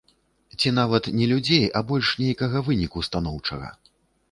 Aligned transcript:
Ці 0.61 0.71
нават 0.77 1.09
не 1.19 1.27
людзей, 1.33 1.67
а 1.81 1.83
больш 1.91 2.15
нейкага 2.23 2.65
выніку 2.71 3.07
станоўчага. 3.11 3.73